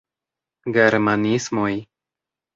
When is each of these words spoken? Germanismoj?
Germanismoj? 0.77 1.77